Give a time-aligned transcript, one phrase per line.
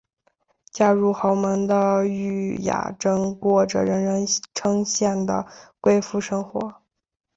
[0.71, 5.45] 嫁入豪门的禹雅珍过着人人称羡的
[5.79, 6.81] 贵妇生活。